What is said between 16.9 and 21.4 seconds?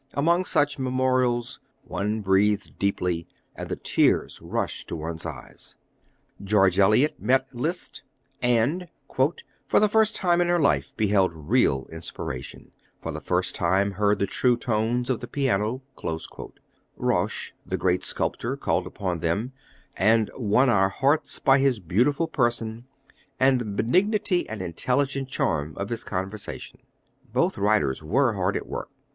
Rauch, the great sculptor, called upon them, and "won our hearts